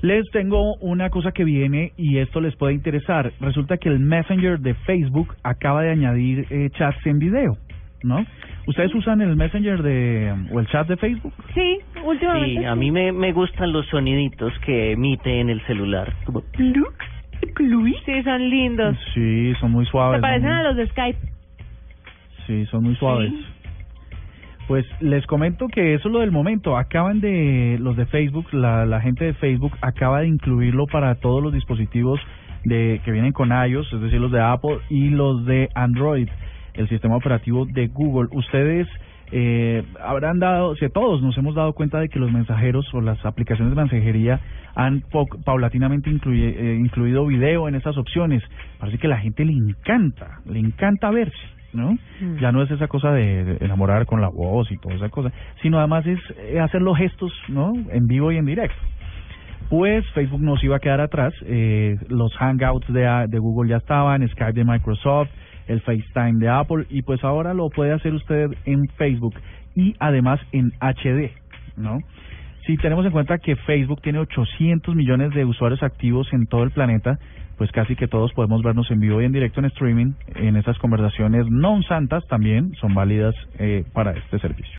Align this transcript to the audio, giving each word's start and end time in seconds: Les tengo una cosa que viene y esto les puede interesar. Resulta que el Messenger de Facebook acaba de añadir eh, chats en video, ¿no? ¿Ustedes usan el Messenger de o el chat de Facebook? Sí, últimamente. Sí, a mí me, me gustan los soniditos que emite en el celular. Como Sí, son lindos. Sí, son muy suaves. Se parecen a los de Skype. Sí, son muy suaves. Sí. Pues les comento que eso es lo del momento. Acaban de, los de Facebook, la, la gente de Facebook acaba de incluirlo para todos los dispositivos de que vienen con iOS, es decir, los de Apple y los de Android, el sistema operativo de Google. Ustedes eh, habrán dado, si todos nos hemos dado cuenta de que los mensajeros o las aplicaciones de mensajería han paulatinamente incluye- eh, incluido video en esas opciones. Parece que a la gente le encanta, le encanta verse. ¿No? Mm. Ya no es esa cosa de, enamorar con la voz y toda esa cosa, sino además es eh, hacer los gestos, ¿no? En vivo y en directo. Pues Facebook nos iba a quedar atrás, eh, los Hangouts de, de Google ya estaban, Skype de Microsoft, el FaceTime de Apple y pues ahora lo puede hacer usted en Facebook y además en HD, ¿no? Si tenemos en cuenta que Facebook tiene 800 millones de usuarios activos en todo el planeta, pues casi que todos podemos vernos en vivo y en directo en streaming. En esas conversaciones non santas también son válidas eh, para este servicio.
Les 0.00 0.24
tengo 0.30 0.76
una 0.76 1.10
cosa 1.10 1.32
que 1.32 1.44
viene 1.44 1.92
y 1.96 2.18
esto 2.18 2.40
les 2.40 2.54
puede 2.56 2.74
interesar. 2.74 3.32
Resulta 3.40 3.78
que 3.78 3.88
el 3.88 3.98
Messenger 3.98 4.60
de 4.60 4.74
Facebook 4.74 5.34
acaba 5.42 5.82
de 5.82 5.90
añadir 5.90 6.46
eh, 6.50 6.70
chats 6.70 7.04
en 7.04 7.18
video, 7.18 7.56
¿no? 8.04 8.24
¿Ustedes 8.66 8.94
usan 8.94 9.20
el 9.22 9.34
Messenger 9.34 9.82
de 9.82 10.32
o 10.52 10.60
el 10.60 10.66
chat 10.68 10.86
de 10.86 10.96
Facebook? 10.98 11.32
Sí, 11.52 11.78
últimamente. 12.04 12.60
Sí, 12.60 12.64
a 12.64 12.76
mí 12.76 12.90
me, 12.92 13.10
me 13.10 13.32
gustan 13.32 13.72
los 13.72 13.86
soniditos 13.86 14.52
que 14.60 14.92
emite 14.92 15.40
en 15.40 15.50
el 15.50 15.60
celular. 15.66 16.12
Como 16.24 16.42
Sí, 18.04 18.22
son 18.22 18.48
lindos. 18.48 18.96
Sí, 19.14 19.52
son 19.60 19.72
muy 19.72 19.86
suaves. 19.86 20.18
Se 20.18 20.22
parecen 20.22 20.50
a 20.50 20.62
los 20.62 20.76
de 20.76 20.86
Skype. 20.88 21.18
Sí, 22.46 22.66
son 22.66 22.84
muy 22.84 22.94
suaves. 22.96 23.30
Sí. 23.30 23.46
Pues 24.68 24.84
les 25.00 25.26
comento 25.26 25.66
que 25.66 25.94
eso 25.94 26.08
es 26.08 26.12
lo 26.12 26.20
del 26.20 26.30
momento. 26.30 26.76
Acaban 26.76 27.20
de, 27.20 27.78
los 27.80 27.96
de 27.96 28.04
Facebook, 28.06 28.52
la, 28.52 28.84
la 28.84 29.00
gente 29.00 29.24
de 29.24 29.32
Facebook 29.32 29.72
acaba 29.80 30.20
de 30.20 30.28
incluirlo 30.28 30.86
para 30.86 31.14
todos 31.16 31.42
los 31.42 31.54
dispositivos 31.54 32.20
de 32.64 33.00
que 33.02 33.10
vienen 33.10 33.32
con 33.32 33.48
iOS, 33.50 33.90
es 33.94 34.00
decir, 34.02 34.20
los 34.20 34.30
de 34.30 34.42
Apple 34.42 34.78
y 34.90 35.08
los 35.08 35.46
de 35.46 35.70
Android, 35.74 36.28
el 36.74 36.88
sistema 36.90 37.16
operativo 37.16 37.64
de 37.64 37.86
Google. 37.88 38.28
Ustedes 38.32 38.86
eh, 39.32 39.84
habrán 40.04 40.38
dado, 40.38 40.76
si 40.76 40.86
todos 40.90 41.22
nos 41.22 41.36
hemos 41.38 41.54
dado 41.54 41.72
cuenta 41.72 41.98
de 42.00 42.10
que 42.10 42.18
los 42.18 42.30
mensajeros 42.30 42.92
o 42.92 43.00
las 43.00 43.24
aplicaciones 43.24 43.74
de 43.74 43.80
mensajería 43.80 44.40
han 44.74 45.02
paulatinamente 45.46 46.10
incluye- 46.10 46.54
eh, 46.56 46.76
incluido 46.78 47.24
video 47.26 47.68
en 47.68 47.74
esas 47.74 47.96
opciones. 47.96 48.42
Parece 48.78 48.98
que 48.98 49.06
a 49.06 49.10
la 49.10 49.18
gente 49.18 49.46
le 49.46 49.52
encanta, 49.52 50.40
le 50.44 50.58
encanta 50.58 51.10
verse. 51.10 51.57
¿No? 51.72 51.92
Mm. 52.20 52.38
Ya 52.40 52.52
no 52.52 52.62
es 52.62 52.70
esa 52.70 52.88
cosa 52.88 53.12
de, 53.12 53.58
enamorar 53.60 54.06
con 54.06 54.20
la 54.20 54.28
voz 54.28 54.70
y 54.70 54.78
toda 54.78 54.94
esa 54.94 55.08
cosa, 55.08 55.32
sino 55.62 55.78
además 55.78 56.06
es 56.06 56.18
eh, 56.38 56.60
hacer 56.60 56.82
los 56.82 56.96
gestos, 56.96 57.32
¿no? 57.48 57.72
En 57.90 58.06
vivo 58.06 58.32
y 58.32 58.36
en 58.36 58.46
directo. 58.46 58.76
Pues 59.68 60.04
Facebook 60.12 60.40
nos 60.40 60.62
iba 60.64 60.76
a 60.76 60.80
quedar 60.80 61.00
atrás, 61.00 61.34
eh, 61.44 61.96
los 62.08 62.34
Hangouts 62.36 62.90
de, 62.92 63.26
de 63.28 63.38
Google 63.38 63.70
ya 63.70 63.76
estaban, 63.76 64.26
Skype 64.26 64.54
de 64.54 64.64
Microsoft, 64.64 65.28
el 65.66 65.80
FaceTime 65.82 66.38
de 66.38 66.48
Apple 66.48 66.86
y 66.88 67.02
pues 67.02 67.22
ahora 67.22 67.54
lo 67.54 67.68
puede 67.68 67.92
hacer 67.92 68.14
usted 68.14 68.50
en 68.64 68.88
Facebook 68.96 69.34
y 69.74 69.94
además 70.00 70.40
en 70.52 70.72
HD, 70.80 71.30
¿no? 71.76 71.98
Si 72.68 72.76
tenemos 72.76 73.06
en 73.06 73.12
cuenta 73.12 73.38
que 73.38 73.56
Facebook 73.56 74.02
tiene 74.02 74.18
800 74.18 74.94
millones 74.94 75.32
de 75.32 75.46
usuarios 75.46 75.82
activos 75.82 76.30
en 76.34 76.46
todo 76.46 76.64
el 76.64 76.70
planeta, 76.70 77.18
pues 77.56 77.72
casi 77.72 77.96
que 77.96 78.08
todos 78.08 78.30
podemos 78.34 78.62
vernos 78.62 78.90
en 78.90 79.00
vivo 79.00 79.22
y 79.22 79.24
en 79.24 79.32
directo 79.32 79.60
en 79.60 79.66
streaming. 79.72 80.12
En 80.34 80.54
esas 80.54 80.76
conversaciones 80.76 81.48
non 81.48 81.80
santas 81.88 82.28
también 82.28 82.76
son 82.76 82.92
válidas 82.92 83.32
eh, 83.56 83.88
para 83.96 84.12
este 84.12 84.36
servicio. 84.36 84.76